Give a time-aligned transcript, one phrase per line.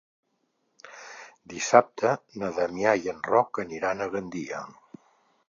[1.53, 2.13] Dissabte
[2.45, 4.65] na Damià i en Roc aniran a Gandia.